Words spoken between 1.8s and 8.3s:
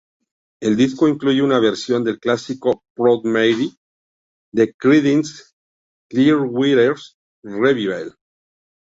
del clásico "Proud Mary" de Creedence Clearwater Revival.